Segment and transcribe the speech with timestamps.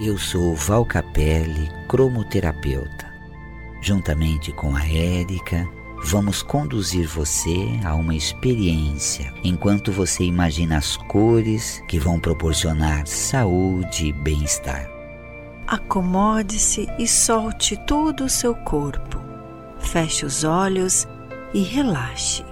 [0.00, 3.14] Eu sou Val Capelli, cromoterapeuta.
[3.80, 5.68] Juntamente com a Érica,
[6.02, 14.06] vamos conduzir você a uma experiência enquanto você imagina as cores que vão proporcionar saúde
[14.06, 14.90] e bem-estar.
[15.68, 19.20] Acomode-se e solte todo o seu corpo.
[19.78, 21.06] Feche os olhos
[21.54, 22.44] e relaxe.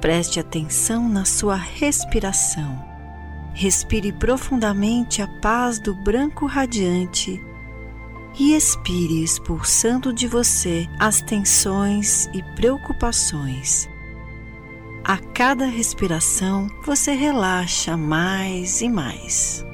[0.00, 2.93] Preste atenção na sua respiração.
[3.54, 7.40] Respire profundamente a paz do branco radiante
[8.36, 13.88] e expire expulsando de você as tensões e preocupações.
[15.04, 19.64] A cada respiração você relaxa mais e mais.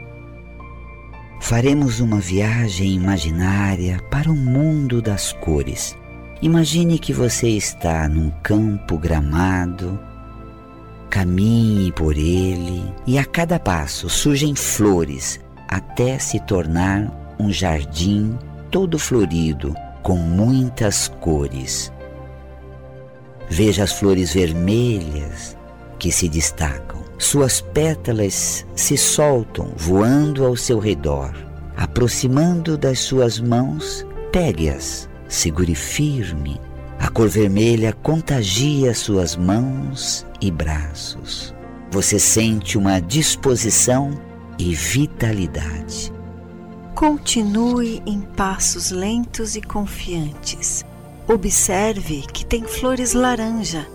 [1.41, 5.97] Faremos uma viagem imaginária para o mundo das cores.
[6.43, 9.99] Imagine que você está num campo gramado,
[11.11, 18.39] caminhe por ele e a cada passo surgem flores até se tornar um jardim
[18.71, 21.93] todo florido com muitas cores.
[23.49, 25.57] Veja as flores vermelhas
[25.99, 27.01] que se destacam.
[27.19, 31.35] Suas pétalas se soltam voando ao seu redor.
[31.77, 36.61] Aproximando das suas mãos, pegue-as, segure firme.
[36.99, 41.55] A cor vermelha contagia suas mãos e braços.
[41.91, 44.11] Você sente uma disposição
[44.59, 46.13] e vitalidade.
[46.95, 50.85] Continue em passos lentos e confiantes.
[51.27, 53.87] Observe que tem flores laranja.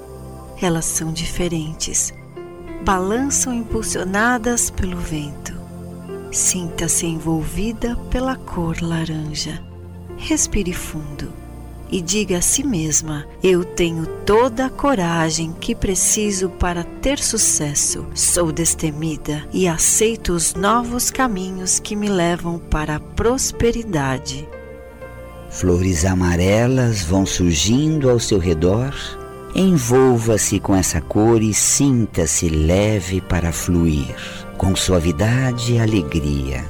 [0.62, 2.14] Elas são diferentes.
[2.84, 5.54] Balançam impulsionadas pelo vento.
[6.32, 9.64] Sinta-se envolvida pela cor laranja.
[10.18, 11.45] Respire fundo
[11.92, 18.06] e diga a si mesma: Eu tenho toda a coragem que preciso para ter sucesso.
[18.14, 24.48] Sou destemida e aceito os novos caminhos que me levam para a prosperidade.
[25.50, 28.94] Flores amarelas vão surgindo ao seu redor.
[29.56, 34.14] Envolva-se com essa cor e sinta-se leve para fluir,
[34.58, 36.66] com suavidade e alegria.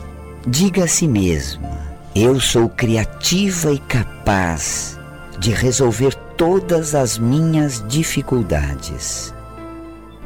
[0.45, 1.79] Diga a si mesma:
[2.13, 4.99] Eu sou criativa e capaz
[5.39, 9.33] de resolver todas as minhas dificuldades.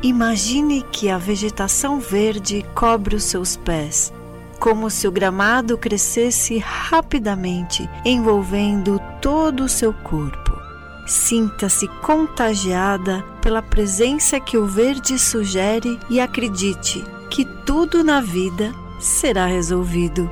[0.01, 4.13] Imagine que a vegetação verde cobre os seus pés,
[4.57, 10.57] como se o gramado crescesse rapidamente, envolvendo todo o seu corpo.
[11.05, 19.47] Sinta-se contagiada pela presença que o verde sugere e acredite que tudo na vida será
[19.47, 20.29] resolvido.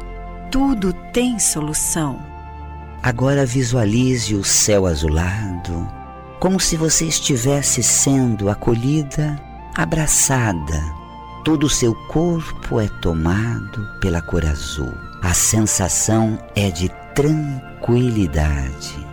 [0.51, 2.36] Tudo tem solução.
[3.01, 5.87] Agora visualize o céu azulado,
[6.39, 9.39] como se você estivesse sendo acolhida,
[9.75, 10.81] abraçada.
[11.45, 14.93] Todo o seu corpo é tomado pela cor azul.
[15.21, 19.07] A sensação é de tranquilidade.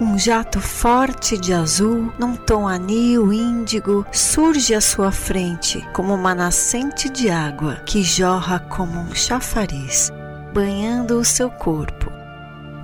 [0.00, 6.34] Um jato forte de azul, num tom anil índigo, surge à sua frente como uma
[6.34, 10.10] nascente de água que jorra como um chafariz,
[10.52, 12.16] banhando o seu corpo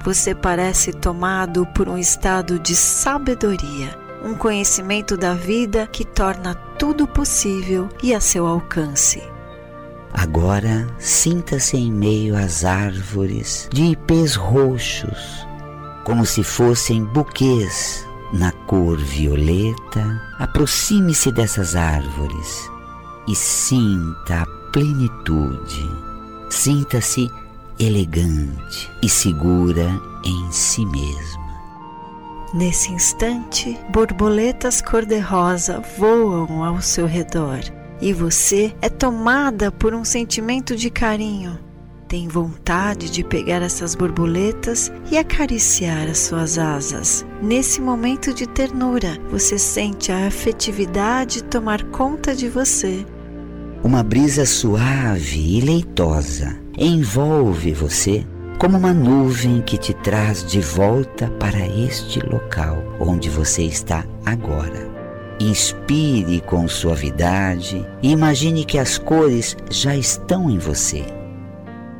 [0.02, 7.06] você parece tomado por um estado de sabedoria, um conhecimento da vida que torna tudo
[7.06, 9.22] possível e a seu alcance.
[10.12, 15.46] Agora sinta-se em meio às árvores de ipês roxos,
[16.04, 20.20] como se fossem buquês na cor violeta.
[20.38, 22.70] Aproxime-se dessas árvores
[23.28, 25.90] e sinta a plenitude.
[26.50, 27.30] Sinta-se
[27.78, 29.90] elegante e segura
[30.24, 31.42] em si mesma.
[32.54, 37.60] Nesse instante, borboletas cor-de-rosa voam ao seu redor
[38.00, 41.58] e você é tomada por um sentimento de carinho.
[42.06, 47.24] Tem vontade de pegar essas borboletas e acariciar as suas asas.
[47.40, 53.06] Nesse momento de ternura, você sente a afetividade tomar conta de você.
[53.82, 58.24] Uma brisa suave e leitosa envolve você
[58.58, 64.90] como uma nuvem que te traz de volta para este local onde você está agora.
[65.40, 71.04] Inspire com suavidade e imagine que as cores já estão em você.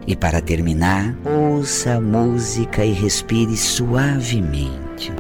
[0.07, 5.13] E para terminar, ouça a música e respire suavemente.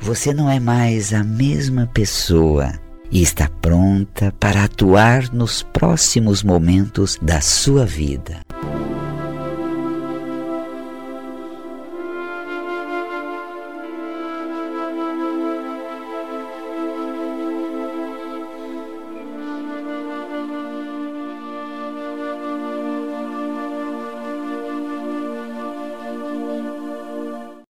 [0.00, 2.72] Você não é mais a mesma pessoa
[3.10, 8.40] e está pronta para atuar nos próximos momentos da sua vida.